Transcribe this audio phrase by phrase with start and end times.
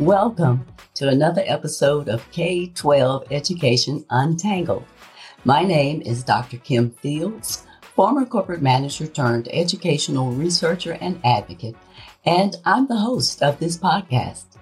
[0.00, 0.64] Welcome
[0.94, 4.86] to another episode of K 12 Education Untangled.
[5.44, 6.56] My name is Dr.
[6.56, 11.76] Kim Fields, former corporate manager turned educational researcher and advocate,
[12.24, 14.56] and I'm the host of this podcast.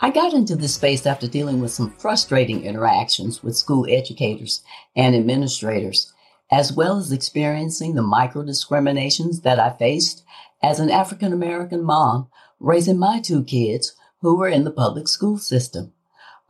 [0.00, 4.62] I got into this space after dealing with some frustrating interactions with school educators
[4.96, 6.10] and administrators,
[6.50, 10.24] as well as experiencing the micro discriminations that I faced
[10.62, 12.28] as an African American mom
[12.60, 15.92] raising my two kids who were in the public school system.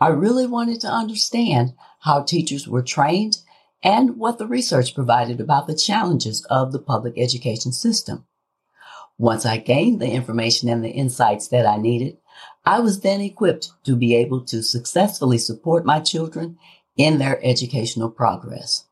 [0.01, 3.39] I really wanted to understand how teachers were trained
[3.83, 8.27] and what the research provided about the challenges of the public education system.
[9.19, 12.17] Once I gained the information and the insights that I needed,
[12.65, 16.59] I was then equipped to be able to successfully support my children
[16.97, 18.87] in their educational progress.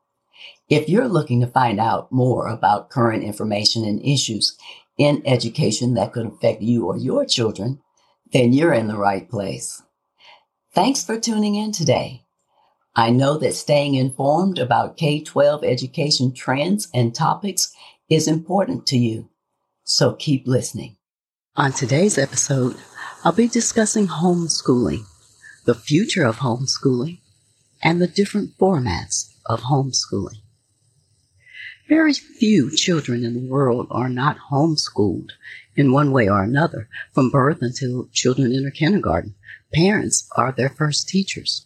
[0.69, 4.55] If you're looking to find out more about current information and issues
[4.97, 7.79] in education that could affect you or your children,
[8.31, 9.81] then you're in the right place.
[10.73, 12.25] Thanks for tuning in today.
[12.95, 17.73] I know that staying informed about K 12 education trends and topics
[18.09, 19.29] is important to you,
[19.83, 20.97] so keep listening.
[21.55, 22.75] On today's episode,
[23.23, 25.05] I'll be discussing homeschooling,
[25.65, 27.19] the future of homeschooling,
[27.81, 30.41] and the different formats of homeschooling.
[31.87, 35.31] Very few children in the world are not homeschooled
[35.79, 39.33] in one way or another from birth until children enter kindergarten.
[39.73, 41.65] Parents are their first teachers.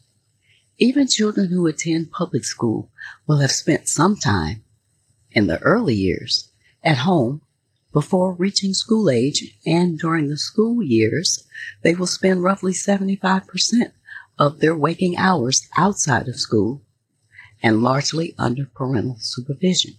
[0.78, 2.92] Even children who attend public school
[3.26, 4.64] will have spent some time
[5.32, 6.50] in the early years
[6.84, 7.42] at home
[7.92, 11.48] before reaching school age, and during the school years,
[11.82, 13.94] they will spend roughly 75%
[14.38, 16.84] of their waking hours outside of school
[17.64, 19.96] and largely under parental supervision.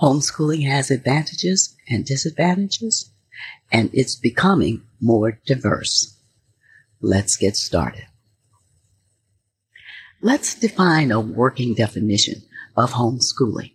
[0.00, 3.10] Homeschooling has advantages and disadvantages,
[3.70, 6.16] and it's becoming more diverse.
[7.00, 8.06] Let's get started.
[10.20, 12.42] Let's define a working definition
[12.76, 13.72] of homeschooling.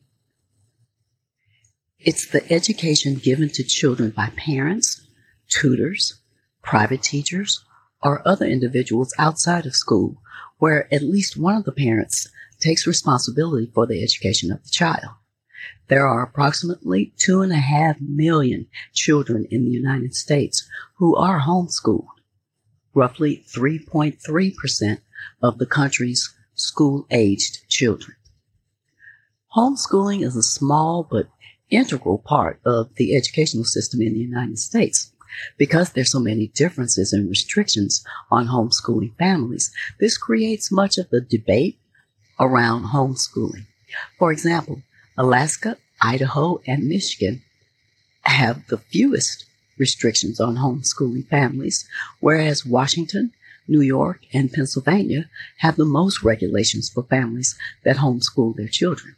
[2.00, 5.01] It's the education given to children by parents,
[5.50, 6.19] tutors,
[6.63, 7.63] private teachers,
[8.01, 10.22] or other individuals outside of school
[10.57, 12.28] where at least one of the parents
[12.59, 15.12] takes responsibility for the education of the child.
[15.90, 20.68] There are approximately two and a half million children in the United States
[20.98, 22.06] who are homeschooled.
[22.94, 25.00] Roughly 3.3%
[25.42, 28.16] of the country's school aged children.
[29.56, 31.28] Homeschooling is a small but
[31.72, 35.12] integral part of the educational system in the United States.
[35.58, 41.22] Because there's so many differences and restrictions on homeschooling families, this creates much of the
[41.22, 41.80] debate
[42.40, 43.66] around homeschooling.
[44.18, 44.84] For example,
[45.19, 47.41] Alaska, Idaho, and Michigan
[48.22, 49.46] have the fewest
[49.78, 51.85] restrictions on homeschooling families,
[52.22, 53.34] whereas Washington,
[53.68, 59.18] New York, and Pennsylvania have the most regulations for families that homeschool their children.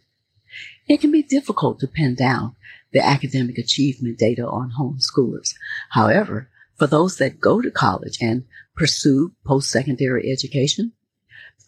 [0.88, 2.56] It can be difficult to pin down
[2.92, 5.54] the academic achievement data on homeschoolers.
[5.92, 8.46] However, for those that go to college and
[8.76, 10.94] pursue post-secondary education,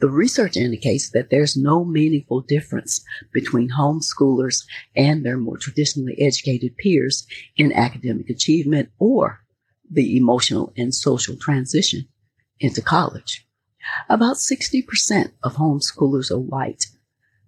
[0.03, 4.65] the research indicates that there's no meaningful difference between homeschoolers
[4.97, 7.25] and their more traditionally educated peers
[7.55, 9.45] in academic achievement or
[9.89, 12.05] the emotional and social transition
[12.59, 13.47] into college.
[14.09, 16.87] About 60% of homeschoolers are white.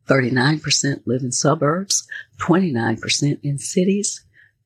[0.07, 2.07] 39% live in suburbs,
[2.39, 4.23] 29% in cities,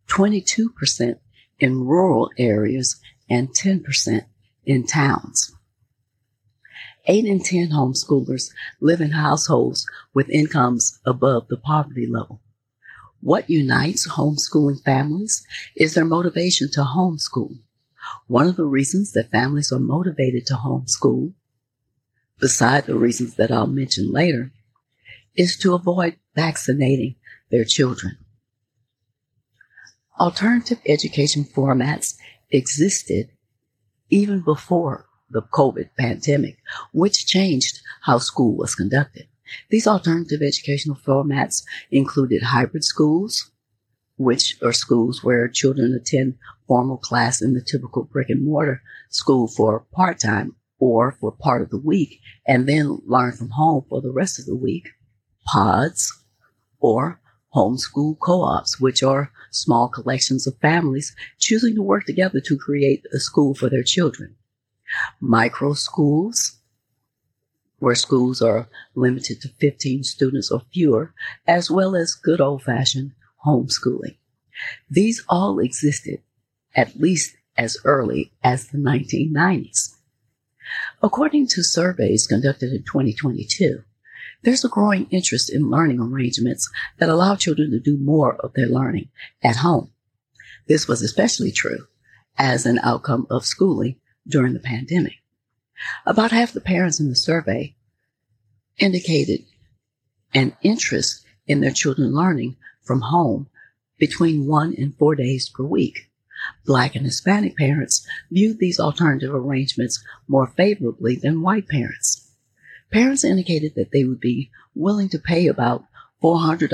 [0.09, 1.15] 22%
[1.57, 4.25] in rural areas, and 10%
[4.63, 5.55] in towns.
[7.09, 8.51] 8 in 10 homeschoolers
[8.81, 9.83] live in households
[10.13, 12.39] with incomes above the poverty level.
[13.19, 15.43] What unites homeschooling families
[15.75, 17.57] is their motivation to homeschool.
[18.27, 21.33] One of the reasons that families are motivated to homeschool,
[22.39, 24.51] beside the reasons that I'll mention later,
[25.35, 27.15] is to avoid vaccinating
[27.49, 28.19] their children.
[30.19, 32.15] Alternative education formats
[32.51, 33.31] existed
[34.11, 36.57] even before the COVID pandemic,
[36.91, 39.27] which changed how school was conducted.
[39.69, 43.51] These alternative educational formats included hybrid schools,
[44.17, 46.35] which are schools where children attend
[46.67, 51.61] formal class in the typical brick and mortar school for part time or for part
[51.61, 54.89] of the week and then learn from home for the rest of the week.
[55.45, 56.13] Pods
[56.79, 57.19] or
[57.55, 63.19] homeschool co-ops, which are small collections of families choosing to work together to create a
[63.19, 64.35] school for their children.
[65.19, 66.57] Micro schools,
[67.79, 71.13] where schools are limited to 15 students or fewer,
[71.47, 73.11] as well as good old fashioned
[73.45, 74.17] homeschooling.
[74.89, 76.21] These all existed
[76.75, 79.95] at least as early as the 1990s.
[81.01, 83.83] According to surveys conducted in 2022,
[84.43, 88.67] there's a growing interest in learning arrangements that allow children to do more of their
[88.67, 89.09] learning
[89.43, 89.91] at home.
[90.67, 91.87] This was especially true
[92.37, 93.97] as an outcome of schooling
[94.29, 95.15] during the pandemic.
[96.05, 97.75] About half the parents in the survey
[98.77, 99.45] indicated
[100.33, 103.49] an interest in their children learning from home
[103.97, 106.09] between one and four days per week.
[106.65, 112.31] Black and Hispanic parents viewed these alternative arrangements more favorably than white parents.
[112.91, 115.83] Parents indicated that they would be willing to pay about
[116.23, 116.69] $400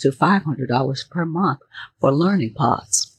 [0.00, 1.60] to $500 per month
[2.00, 3.13] for learning pods.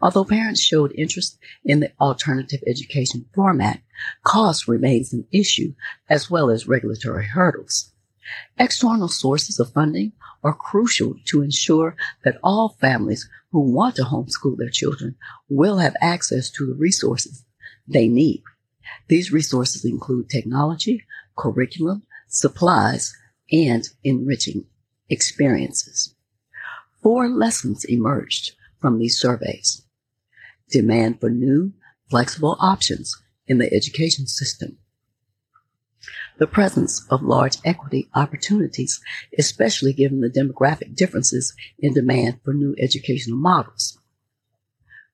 [0.00, 3.80] Although parents showed interest in the alternative education format,
[4.24, 5.74] cost remains an issue
[6.08, 7.92] as well as regulatory hurdles.
[8.58, 10.12] External sources of funding
[10.42, 15.16] are crucial to ensure that all families who want to homeschool their children
[15.48, 17.44] will have access to the resources
[17.86, 18.42] they need.
[19.08, 21.04] These resources include technology,
[21.36, 23.14] curriculum, supplies,
[23.52, 24.66] and enriching
[25.08, 26.14] experiences.
[27.02, 29.85] Four lessons emerged from these surveys.
[30.70, 31.72] Demand for new,
[32.10, 33.16] flexible options
[33.46, 34.78] in the education system.
[36.38, 39.00] The presence of large equity opportunities,
[39.38, 43.98] especially given the demographic differences in demand for new educational models.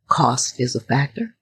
[0.08, 1.36] Cost is a factor,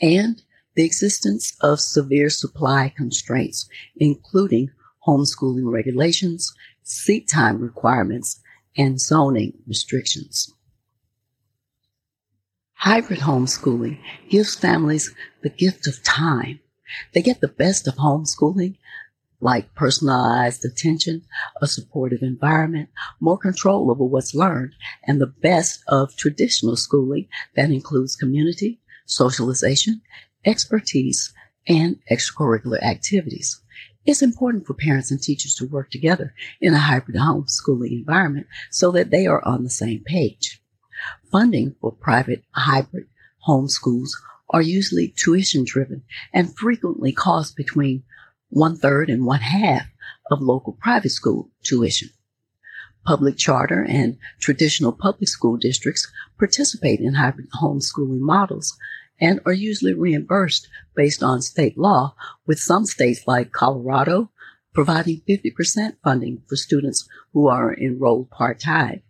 [0.00, 0.42] and
[0.74, 4.70] the existence of severe supply constraints, including
[5.06, 6.52] homeschooling regulations,
[6.82, 8.40] seat time requirements,
[8.76, 10.52] and zoning restrictions.
[12.82, 15.14] Hybrid homeschooling gives families
[15.44, 16.58] the gift of time.
[17.14, 18.76] They get the best of homeschooling,
[19.40, 21.22] like personalized attention,
[21.60, 22.88] a supportive environment,
[23.20, 24.74] more control over what's learned,
[25.06, 30.02] and the best of traditional schooling that includes community, socialization,
[30.44, 31.32] expertise,
[31.68, 33.60] and extracurricular activities.
[34.06, 38.90] It's important for parents and teachers to work together in a hybrid homeschooling environment so
[38.90, 40.61] that they are on the same page.
[41.30, 43.06] Funding for private hybrid
[43.48, 44.10] homeschools
[44.50, 46.02] are usually tuition driven
[46.32, 48.04] and frequently cost between
[48.50, 49.86] one third and one half
[50.30, 52.10] of local private school tuition.
[53.04, 58.76] Public charter and traditional public school districts participate in hybrid homeschooling models
[59.20, 62.14] and are usually reimbursed based on state law,
[62.46, 64.30] with some states like Colorado
[64.74, 69.02] providing 50% funding for students who are enrolled part time,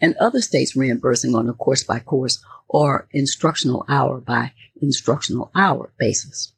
[0.00, 5.92] and other states reimbursing on a course by course or instructional hour by instructional hour
[5.98, 6.52] basis.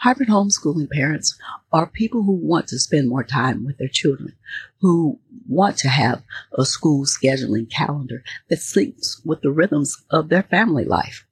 [0.00, 1.36] Hybrid homeschooling parents
[1.72, 4.34] are people who want to spend more time with their children,
[4.80, 5.18] who
[5.48, 6.22] want to have
[6.56, 11.26] a school scheduling calendar that syncs with the rhythms of their family life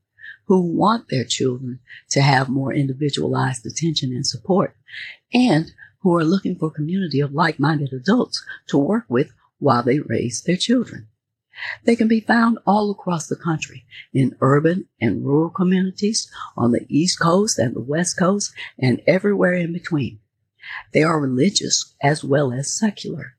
[0.46, 1.80] who want their children
[2.10, 4.76] to have more individualized attention and support,
[5.32, 10.00] and who are looking for a community of like-minded adults to work with while they
[10.00, 11.08] raise their children.
[11.84, 16.84] They can be found all across the country in urban and rural communities on the
[16.88, 20.20] East Coast and the West Coast and everywhere in between.
[20.92, 23.36] They are religious as well as secular.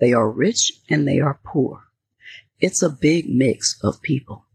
[0.00, 1.84] They are rich and they are poor.
[2.60, 4.46] It's a big mix of people.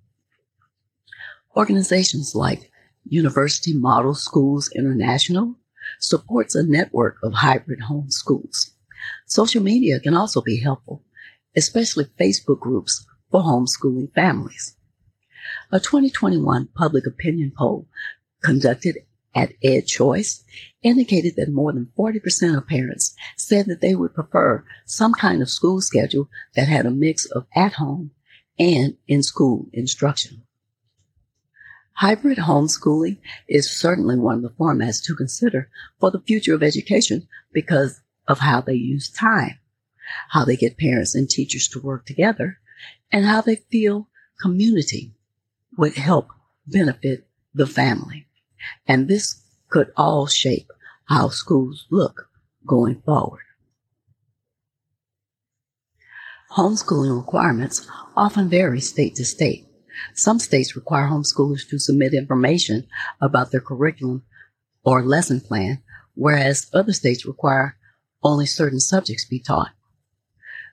[1.55, 2.71] Organizations like
[3.05, 5.55] University Model Schools International
[5.99, 8.71] supports a network of hybrid home schools.
[9.25, 11.03] Social media can also be helpful,
[11.55, 14.75] especially Facebook groups for homeschooling families.
[15.71, 17.87] A 2021 public opinion poll
[18.43, 18.97] conducted
[19.35, 20.43] at EdChoice
[20.83, 25.49] indicated that more than 40% of parents said that they would prefer some kind of
[25.49, 28.11] school schedule that had a mix of at home
[28.59, 30.43] and in school instruction.
[31.93, 33.17] Hybrid homeschooling
[33.47, 35.69] is certainly one of the formats to consider
[35.99, 39.59] for the future of education because of how they use time,
[40.29, 42.59] how they get parents and teachers to work together,
[43.11, 44.07] and how they feel
[44.41, 45.13] community
[45.77, 46.29] would help
[46.67, 48.27] benefit the family.
[48.87, 50.71] And this could all shape
[51.05, 52.29] how schools look
[52.65, 53.41] going forward.
[56.55, 59.67] Homeschooling requirements often vary state to state.
[60.13, 62.87] Some states require homeschoolers to submit information
[63.19, 64.23] about their curriculum
[64.83, 65.81] or lesson plan,
[66.13, 67.77] whereas other states require
[68.23, 69.71] only certain subjects be taught.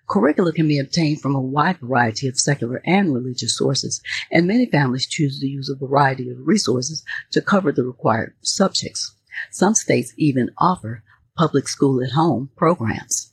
[0.08, 4.66] Curricula can be obtained from a wide variety of secular and religious sources, and many
[4.66, 9.14] families choose to use a variety of resources to cover the required subjects.
[9.52, 11.04] Some states even offer
[11.36, 13.32] public school at home programs.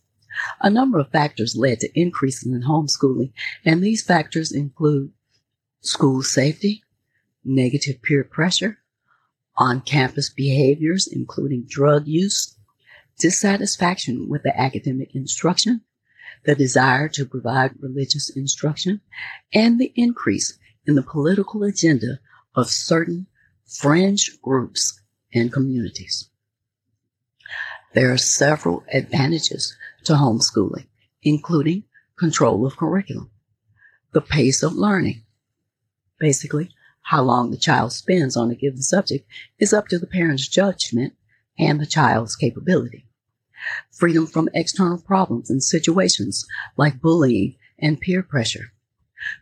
[0.61, 3.33] A number of factors led to increases in homeschooling,
[3.65, 5.11] and these factors include
[5.81, 6.83] school safety,
[7.43, 8.77] negative peer pressure,
[9.55, 12.56] on campus behaviors, including drug use,
[13.17, 15.81] dissatisfaction with the academic instruction,
[16.45, 19.01] the desire to provide religious instruction,
[19.53, 22.19] and the increase in the political agenda
[22.55, 23.27] of certain
[23.65, 25.01] fringe groups
[25.33, 26.29] and communities.
[27.93, 30.87] There are several advantages to homeschooling,
[31.23, 31.83] including
[32.17, 33.31] control of curriculum,
[34.13, 35.23] the pace of learning.
[36.19, 36.69] Basically,
[37.01, 39.27] how long the child spends on a given subject
[39.59, 41.13] is up to the parent's judgment
[41.57, 43.06] and the child's capability
[43.91, 46.45] freedom from external problems and situations
[46.77, 48.71] like bullying and peer pressure,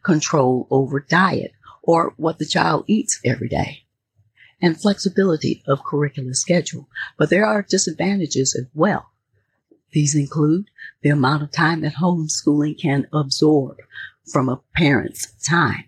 [0.04, 1.52] control over diet
[1.84, 3.84] or what the child eats every day,
[4.62, 6.90] and flexibility of curricular schedule.
[7.18, 9.12] But there are disadvantages as well.
[9.92, 10.70] These include
[11.04, 13.78] the amount of time that homeschooling can absorb
[14.26, 15.86] from a parent's time,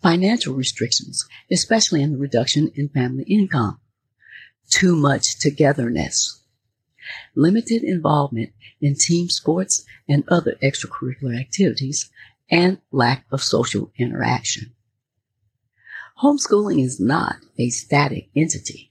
[0.00, 3.80] financial restrictions, especially in the reduction in family income,
[4.70, 6.39] too much togetherness,
[7.34, 12.10] limited involvement in team sports and other extracurricular activities,
[12.50, 14.72] and lack of social interaction.
[16.22, 18.90] Homeschooling is not a static entity.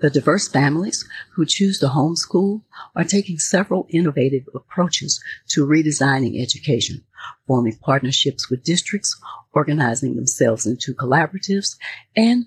[0.00, 2.62] The diverse families who choose to homeschool
[2.94, 7.04] are taking several innovative approaches to redesigning education,
[7.46, 9.18] forming partnerships with districts,
[9.52, 11.76] organizing themselves into collaboratives,
[12.14, 12.46] and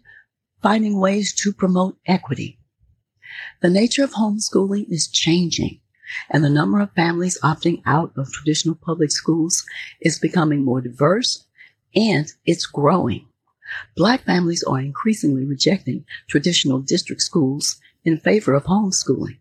[0.62, 2.57] finding ways to promote equity
[3.62, 5.80] the nature of homeschooling is changing
[6.30, 9.66] and the number of families opting out of traditional public schools
[10.02, 11.46] is becoming more diverse
[11.96, 13.28] and it's growing.
[13.96, 19.38] Black families are increasingly rejecting traditional district schools in favor of homeschooling.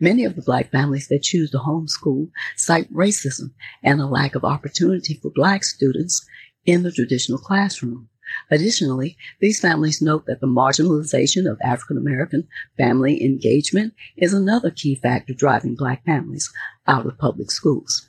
[0.00, 4.44] Many of the black families that choose to homeschool cite racism and a lack of
[4.44, 6.24] opportunity for black students
[6.64, 8.07] in the traditional classroom.
[8.50, 14.94] Additionally, these families note that the marginalization of African American family engagement is another key
[14.94, 16.50] factor driving Black families
[16.86, 18.08] out of public schools.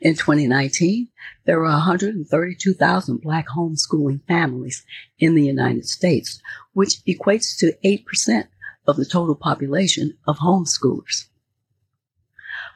[0.00, 1.08] In 2019,
[1.44, 4.84] there were 132,000 Black homeschooling families
[5.18, 6.40] in the United States,
[6.72, 8.48] which equates to 8%
[8.86, 11.26] of the total population of homeschoolers.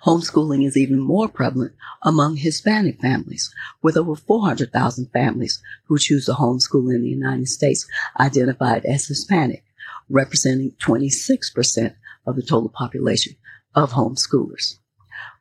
[0.05, 1.73] Homeschooling is even more prevalent
[2.03, 7.87] among Hispanic families, with over 400,000 families who choose to homeschool in the United States
[8.21, 9.65] identified as Hispanic,
[10.09, 11.95] representing 26%
[12.27, 13.37] of the total population
[13.75, 14.79] of homeschoolers.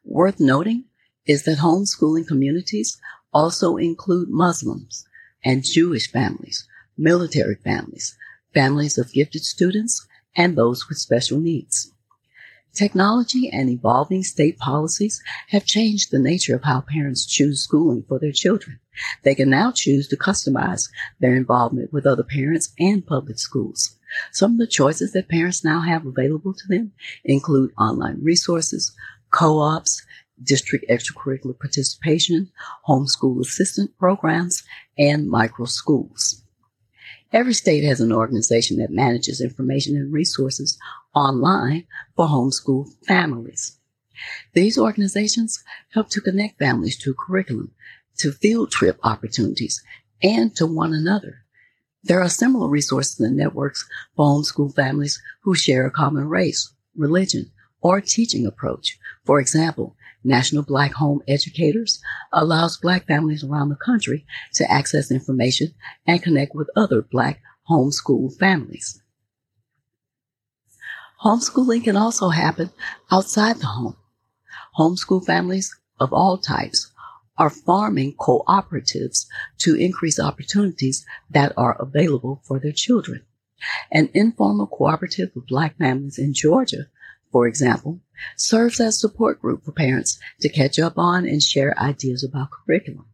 [0.04, 0.86] Worth noting
[1.26, 3.00] is that homeschooling communities
[3.34, 5.06] also include Muslims
[5.44, 8.16] and Jewish families, military families,
[8.54, 11.92] families of gifted students, and those with special needs.
[12.76, 18.20] Technology and evolving state policies have changed the nature of how parents choose schooling for
[18.20, 18.82] their children.
[19.24, 20.90] They can now choose to customize
[21.22, 23.96] their involvement with other parents and public schools.
[24.34, 26.92] Some of the choices that parents now have available to them
[27.24, 28.94] include online resources,
[29.32, 30.06] co-ops,
[30.44, 32.52] district extracurricular participation,
[32.90, 34.64] homeschool assistant programs,
[34.98, 36.45] and micro schools.
[37.34, 40.78] Every state has an organization that manages information and resources
[41.14, 43.78] online for homeschool families.
[44.54, 47.72] These organizations help to connect families to curriculum,
[48.18, 49.84] to field trip opportunities,
[50.24, 51.44] and to one another.
[52.04, 57.52] There are similar resources and networks for homeschool families who share a common race, religion,
[57.86, 58.98] or teaching approach.
[59.26, 62.02] For example, National Black Home Educators
[62.34, 64.26] allows Black families around the country
[64.56, 65.76] to access information
[66.08, 69.04] and connect with other Black homeschool families.
[71.24, 72.72] Homeschooling can also happen
[73.12, 73.98] outside the home.
[74.80, 76.92] Homeschool families of all types
[77.38, 79.28] are forming cooperatives
[79.60, 83.22] to increase opportunities that are available for their children.
[83.92, 86.88] An informal cooperative of Black families in Georgia
[87.36, 88.00] for example,
[88.38, 93.08] serves as support group for parents to catch up on and share ideas about curriculum.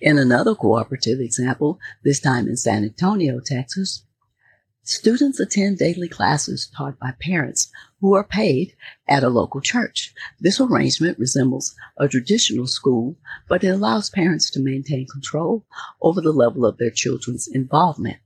[0.00, 4.02] In another cooperative example, this time in San Antonio, Texas,
[4.82, 8.74] Students attend daily classes taught by parents who are paid
[9.08, 10.12] at a local church.
[10.40, 13.16] This arrangement resembles a traditional school,
[13.48, 15.64] but it allows parents to maintain control
[16.02, 18.18] over the level of their children's involvement.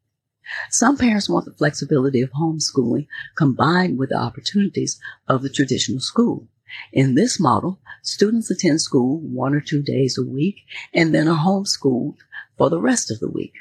[0.70, 3.06] Some parents want the flexibility of homeschooling
[3.37, 6.49] combined with the opportunities of the traditional school.
[6.92, 10.62] In this model, students attend school one or two days a week
[10.94, 12.18] and then are homeschooled
[12.56, 13.54] for the rest of the week.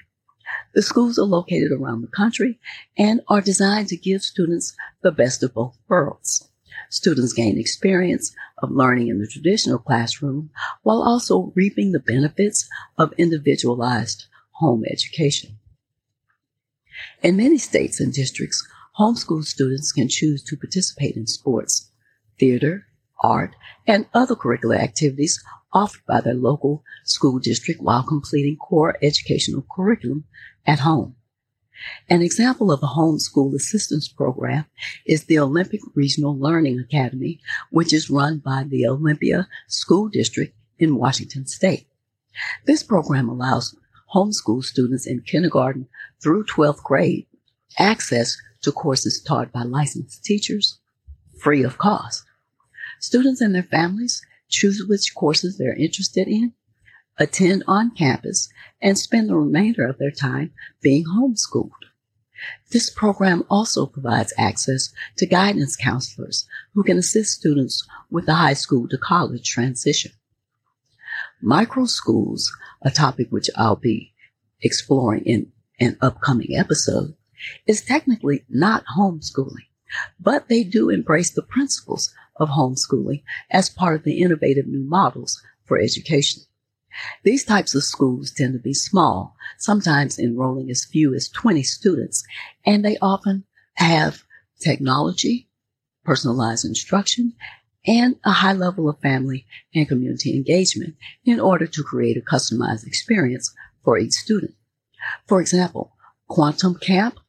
[0.74, 2.60] The schools are located around the country
[2.98, 6.50] and are designed to give students the best of both worlds.
[6.90, 10.50] Students gain experience of learning in the traditional classroom
[10.82, 12.68] while also reaping the benefits
[12.98, 15.59] of individualized home education.
[17.22, 18.66] In many states and districts,
[19.00, 21.92] homeschool students can choose to participate in sports,
[22.40, 22.86] theater,
[23.24, 23.56] art,
[23.88, 30.24] and other curricular activities offered by their local school district while completing core educational curriculum
[30.66, 31.16] at home.
[32.10, 34.66] An example of a homeschool assistance program
[35.06, 37.40] is the Olympia Regional Learning Academy,
[37.70, 41.88] which is run by the Olympia School District in Washington State.
[42.66, 43.76] This program allows
[44.14, 45.88] homeschool students in kindergarten
[46.22, 47.28] through 12th grade
[47.78, 50.80] access to courses taught by licensed teachers
[51.40, 52.24] free of cost.
[53.00, 56.54] Students and their families choose which courses they're interested in,
[57.18, 58.50] attend on campus,
[58.82, 60.52] and spend the remainder of their time
[60.82, 61.72] being homeschooled.
[62.72, 68.54] This program also provides access to guidance counselors who can assist students with the high
[68.54, 70.12] school to college transition.
[71.42, 74.14] Micro schools, a topic which I'll be
[74.62, 77.16] exploring in an upcoming episode,
[77.66, 79.68] is technically not homeschooling,
[80.20, 85.42] but they do embrace the principles of homeschooling as part of the innovative new models
[85.66, 86.44] for education.
[87.24, 92.24] These types of schools tend to be small, sometimes enrolling as few as 20 students,
[92.66, 94.24] and they often have
[94.60, 95.48] technology,
[96.04, 97.34] personalized instruction,
[97.90, 102.86] and a high level of family and community engagement in order to create a customized
[102.86, 103.52] experience
[103.84, 104.54] for each student.
[105.28, 105.94] For example,
[106.28, 107.20] Quantum Camp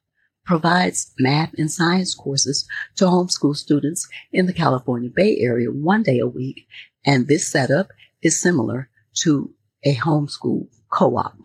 [0.44, 6.18] provides math and science courses to homeschool students in the California Bay Area one day
[6.18, 6.66] a week,
[7.06, 7.88] and this setup
[8.20, 8.90] is similar
[9.22, 11.38] to a homeschool co-op.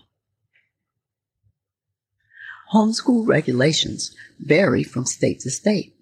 [2.73, 5.94] Homeschool regulations vary from state to state.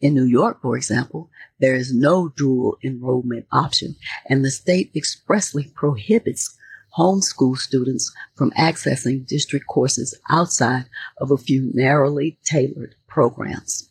[0.00, 3.96] In New York, for example, there is no dual enrollment option,
[4.28, 6.56] and the state expressly prohibits
[6.96, 10.86] homeschool students from accessing district courses outside
[11.18, 13.88] of a few narrowly tailored programs.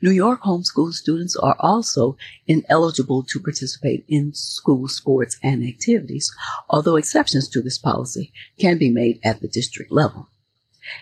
[0.00, 6.34] New York homeschool students are also ineligible to participate in school sports and activities,
[6.70, 10.28] although exceptions to this policy can be made at the district level.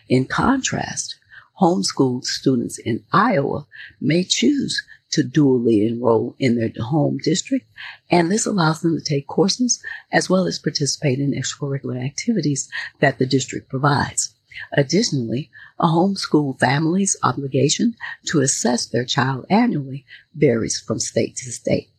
[0.08, 1.16] In contrast,
[1.60, 3.66] homeschooled students in Iowa
[4.00, 7.66] may choose to dually enroll in their home district,
[8.10, 12.68] and this allows them to take courses as well as participate in extracurricular activities
[13.00, 14.34] that the district provides.
[14.72, 17.94] Additionally, a homeschool family's obligation
[18.26, 21.90] to assess their child annually varies from state to state.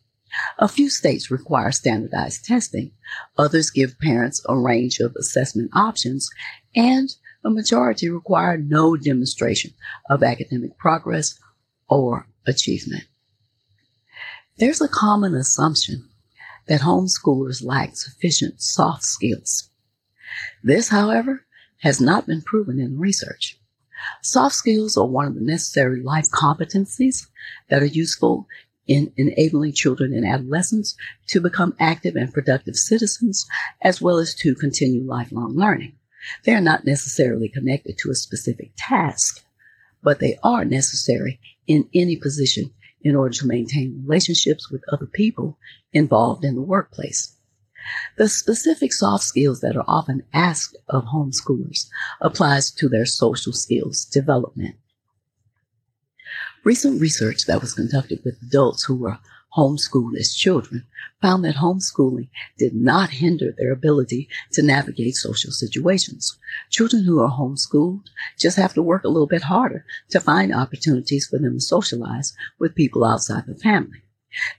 [0.58, 2.92] A few states require standardized testing.
[3.38, 6.28] Others give parents a range of assessment options
[6.74, 7.14] and
[7.46, 9.72] a majority require no demonstration
[10.10, 11.38] of academic progress
[11.88, 13.04] or achievement.
[14.58, 16.08] There's a common assumption
[16.66, 19.70] that homeschoolers lack sufficient soft skills.
[20.64, 21.46] This, however,
[21.82, 23.58] has not been proven in research.
[24.22, 27.26] Soft skills are one of the necessary life competencies
[27.68, 28.48] that are useful
[28.88, 30.96] in enabling children and adolescents
[31.28, 33.46] to become active and productive citizens,
[33.82, 35.92] as well as to continue lifelong learning.
[36.44, 39.44] They are not necessarily connected to a specific task,
[40.02, 42.70] but they are necessary in any position
[43.02, 45.58] in order to maintain relationships with other people
[45.92, 47.36] involved in the workplace.
[48.16, 51.86] The specific soft skills that are often asked of homeschoolers
[52.20, 54.76] applies to their social skills development.
[56.64, 59.18] Recent research that was conducted with adults who were
[59.56, 60.86] homeschooled as children
[61.22, 66.38] found that homeschooling did not hinder their ability to navigate social situations.
[66.70, 68.04] Children who are homeschooled
[68.38, 72.34] just have to work a little bit harder to find opportunities for them to socialize
[72.58, 74.02] with people outside the family.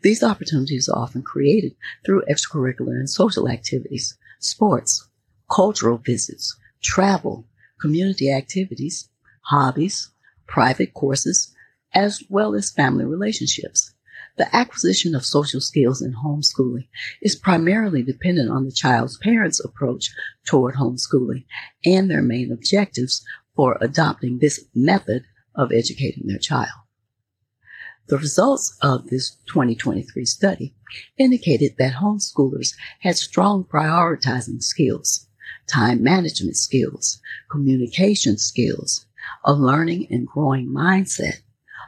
[0.01, 5.07] These opportunities are often created through extracurricular and social activities, sports,
[5.51, 7.45] cultural visits, travel,
[7.79, 9.09] community activities,
[9.41, 10.09] hobbies,
[10.47, 11.53] private courses,
[11.93, 13.93] as well as family relationships.
[14.37, 16.87] The acquisition of social skills in homeschooling
[17.21, 20.11] is primarily dependent on the child's parents' approach
[20.45, 21.45] toward homeschooling
[21.83, 25.23] and their main objectives for adopting this method
[25.55, 26.69] of educating their child.
[28.07, 30.75] The results of this 2023 study
[31.17, 35.27] indicated that homeschoolers had strong prioritizing skills,
[35.67, 37.19] time management skills,
[37.51, 39.07] communication skills,
[39.43, 41.41] a learning and growing mindset,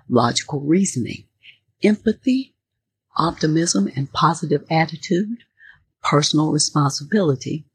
[0.09, 1.28] logical reasoning,
[1.83, 2.55] empathy,
[3.17, 5.39] optimism and positive attitude,
[6.03, 7.65] personal responsibility,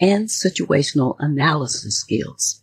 [0.00, 2.62] and situational analysis skills.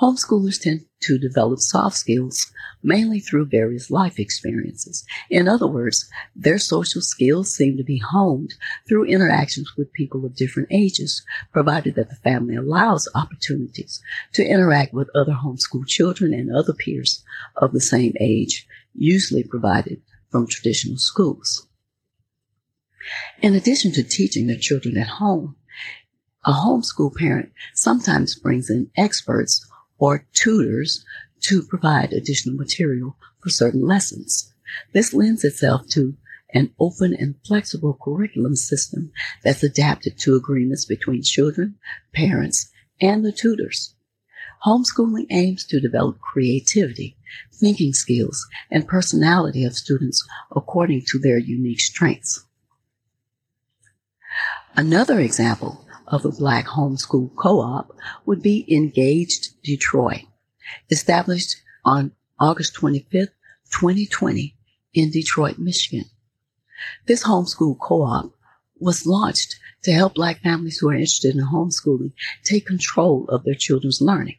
[0.00, 2.50] Homeschoolers tend to develop soft skills
[2.82, 5.04] mainly through various life experiences.
[5.28, 8.54] In other words, their social skills seem to be honed
[8.88, 14.00] through interactions with people of different ages, provided that the family allows opportunities
[14.34, 17.22] to interact with other homeschool children and other peers
[17.56, 18.66] of the same age,
[18.96, 21.66] usually provided from traditional schools.
[23.40, 25.56] In addition to teaching their children at home,
[26.44, 29.66] a homeschool parent sometimes brings in experts
[29.98, 31.04] or tutors
[31.40, 34.52] to provide additional material for certain lessons.
[34.92, 36.16] This lends itself to
[36.54, 41.76] an open and flexible curriculum system that's adapted to agreements between children,
[42.14, 43.95] parents, and the tutors.
[44.66, 47.16] Homeschooling aims to develop creativity,
[47.52, 50.26] thinking skills, and personality of students
[50.56, 52.44] according to their unique strengths.
[54.74, 60.24] Another example of a black homeschool co-op would be Engaged Detroit,
[60.90, 63.30] established on August 25th,
[63.70, 64.56] 2020
[64.94, 66.06] in Detroit, Michigan.
[67.06, 68.32] This homeschool co-op
[68.80, 73.54] was launched to help black families who are interested in homeschooling take control of their
[73.54, 74.38] children's learning.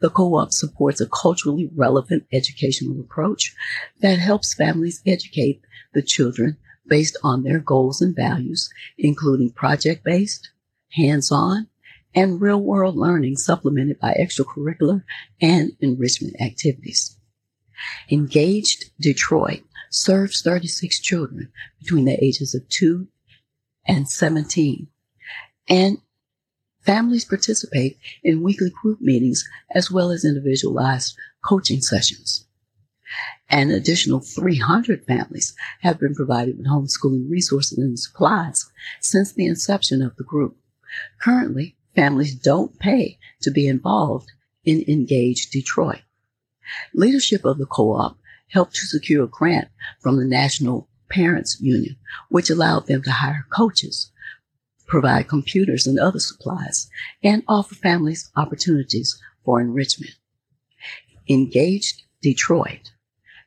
[0.00, 3.54] The co-op supports a culturally relevant educational approach
[4.00, 6.56] that helps families educate the children
[6.86, 10.50] based on their goals and values, including project-based,
[10.92, 11.68] hands-on,
[12.14, 15.02] and real-world learning supplemented by extracurricular
[15.40, 17.16] and enrichment activities.
[18.10, 23.08] Engaged Detroit serves 36 children between the ages of 2
[23.86, 24.88] and 17,
[25.68, 25.98] and
[26.84, 29.44] families participate in weekly group meetings
[29.74, 32.46] as well as individualized coaching sessions.
[33.48, 38.70] An additional 300 families have been provided with homeschooling resources and supplies
[39.00, 40.56] since the inception of the group.
[41.20, 44.32] Currently, families don't pay to be involved
[44.64, 46.02] in Engaged Detroit.
[46.94, 48.18] Leadership of the co-op
[48.48, 49.68] helped to secure a grant
[50.00, 51.96] from the National Parents Union,
[52.30, 54.10] which allowed them to hire coaches,
[54.86, 56.88] provide computers and other supplies,
[57.22, 60.14] and offer families opportunities for enrichment.
[61.28, 62.92] Engaged Detroit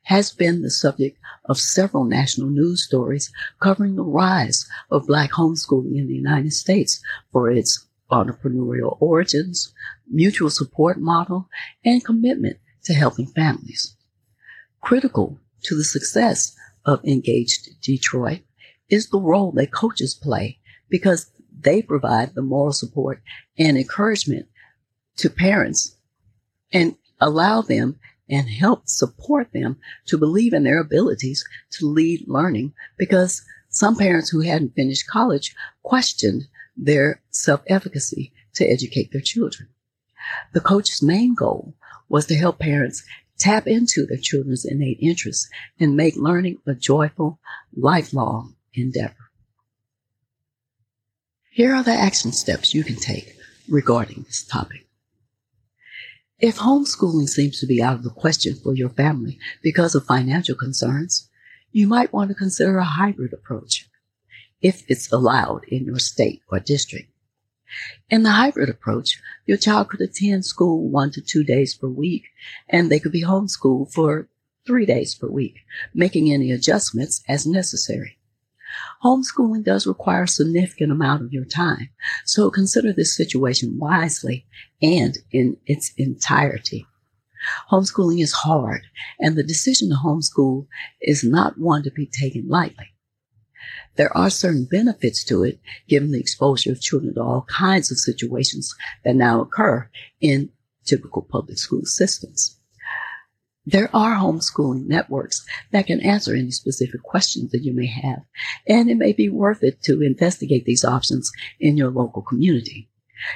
[0.04, 5.96] has been the subject of several national news stories covering the rise of black homeschooling
[5.98, 9.72] in the United States for its entrepreneurial origins,
[10.10, 11.48] mutual support model,
[11.84, 13.96] and commitment to helping families.
[14.80, 18.40] Critical to the success of Engaged Detroit
[18.88, 20.57] is the role that coaches play
[20.88, 23.22] because they provide the moral support
[23.58, 24.46] and encouragement
[25.16, 25.96] to parents
[26.72, 27.98] and allow them
[28.30, 34.30] and help support them to believe in their abilities to lead learning because some parents
[34.30, 36.44] who hadn't finished college questioned
[36.76, 39.68] their self-efficacy to educate their children.
[40.52, 41.74] The coach's main goal
[42.08, 43.04] was to help parents
[43.38, 45.48] tap into their children's innate interests
[45.78, 47.38] and make learning a joyful,
[47.76, 49.27] lifelong endeavor.
[51.58, 53.34] Here are the action steps you can take
[53.68, 54.86] regarding this topic.
[56.38, 60.54] If homeschooling seems to be out of the question for your family because of financial
[60.54, 61.28] concerns,
[61.72, 63.88] you might want to consider a hybrid approach
[64.62, 67.10] if it's allowed in your state or district.
[68.08, 72.26] In the hybrid approach, your child could attend school one to two days per week
[72.68, 74.28] and they could be homeschooled for
[74.64, 75.56] three days per week,
[75.92, 78.17] making any adjustments as necessary.
[79.04, 81.90] Homeschooling does require a significant amount of your time,
[82.24, 84.46] so consider this situation wisely
[84.82, 86.86] and in its entirety.
[87.70, 88.82] Homeschooling is hard,
[89.20, 90.66] and the decision to homeschool
[91.00, 92.86] is not one to be taken lightly.
[93.96, 97.98] There are certain benefits to it, given the exposure of children to all kinds of
[97.98, 99.88] situations that now occur
[100.20, 100.50] in
[100.84, 102.57] typical public school systems.
[103.70, 108.20] There are homeschooling networks that can answer any specific questions that you may have,
[108.66, 112.88] and it may be worth it to investigate these options in your local community.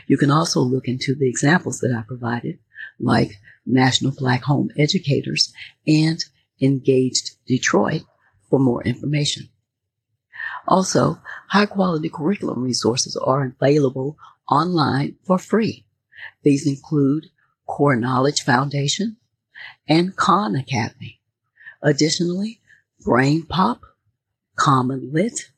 [0.06, 2.58] You can also look into the examples that I provided,
[2.98, 3.32] like
[3.66, 5.52] National Black Home Educators
[5.86, 6.24] and
[6.62, 8.00] Engaged Detroit
[8.48, 9.50] for more information.
[10.66, 14.16] Also, high quality curriculum resources are available
[14.50, 15.84] online for free.
[16.42, 17.26] These include
[17.66, 19.18] Core Knowledge Foundation,
[19.88, 21.20] and Khan Academy.
[21.82, 22.60] Additionally,
[23.04, 23.80] BrainPOP,
[24.56, 25.50] Common Lit,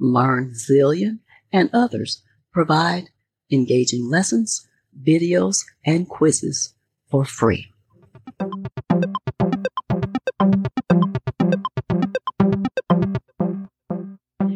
[0.00, 1.20] LearnZillion,
[1.52, 3.10] and others provide
[3.50, 4.66] engaging lessons,
[5.02, 6.74] videos, and quizzes
[7.10, 7.72] for free.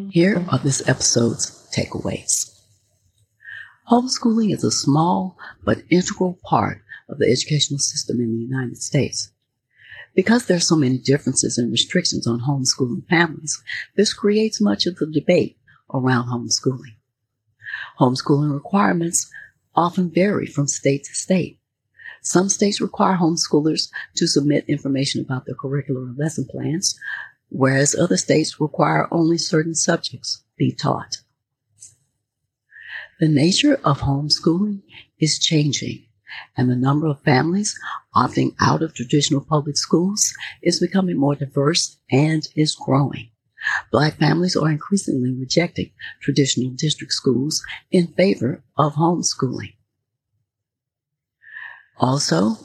[0.09, 2.53] Here are this episode's takeaways.
[3.89, 6.81] Homeschooling is a small but integral part
[7.17, 9.31] of the educational system in the United States.
[10.15, 13.61] Because there are so many differences and restrictions on homeschooling families,
[13.95, 15.57] this creates much of the debate
[15.93, 16.95] around homeschooling.
[17.99, 19.29] Homeschooling requirements
[19.75, 21.59] often vary from state to state.
[22.21, 26.97] Some states require homeschoolers to submit information about their curricular and lesson plans,
[27.49, 31.17] whereas other states require only certain subjects be taught.
[33.19, 34.81] The nature of homeschooling
[35.19, 36.06] is changing,
[36.55, 37.77] and the number of families
[38.15, 43.29] opting out of traditional public schools is becoming more diverse and is growing.
[43.91, 49.73] Black families are increasingly rejecting traditional district schools in favor of homeschooling.
[51.99, 52.57] Also,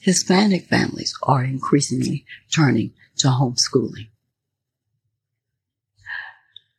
[0.00, 4.08] Hispanic families are increasingly turning to homeschooling.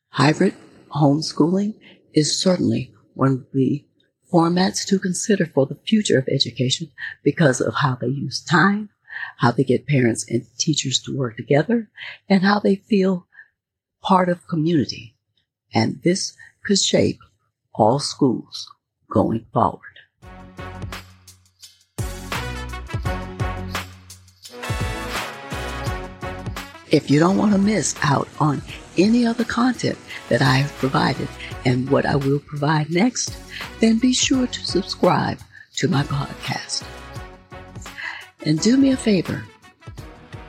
[0.09, 0.55] Hybrid
[0.93, 1.75] homeschooling
[2.13, 3.85] is certainly one of the
[4.33, 6.89] formats to consider for the future of education
[7.23, 8.89] because of how they use time,
[9.37, 11.87] how they get parents and teachers to work together,
[12.27, 13.27] and how they feel
[14.01, 15.15] part of community.
[15.73, 16.33] And this
[16.65, 17.19] could shape
[17.75, 18.67] all schools
[19.09, 19.81] going forward.
[26.89, 28.61] If you don't want to miss out on
[28.97, 29.97] any other content
[30.29, 31.27] that I have provided
[31.65, 33.35] and what I will provide next,
[33.79, 35.39] then be sure to subscribe
[35.75, 36.83] to my podcast.
[38.45, 39.43] And do me a favor.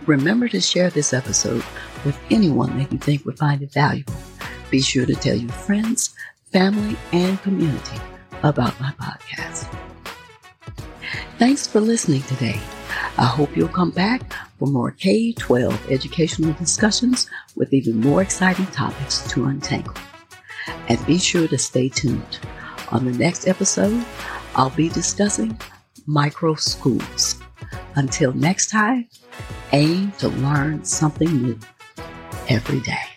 [0.06, 1.64] Remember to share this episode
[2.04, 4.14] with anyone that you think would find it valuable.
[4.70, 6.14] Be sure to tell your friends,
[6.52, 7.98] family, and community
[8.42, 9.72] about my podcast.
[11.38, 12.60] Thanks for listening today.
[13.18, 18.66] I hope you'll come back for more K 12 educational discussions with even more exciting
[18.66, 19.94] topics to untangle.
[20.88, 22.38] And be sure to stay tuned.
[22.90, 24.04] On the next episode,
[24.54, 25.58] I'll be discussing
[26.06, 27.40] micro schools.
[27.96, 29.08] Until next time,
[29.72, 31.58] aim to learn something new
[32.48, 33.13] every day.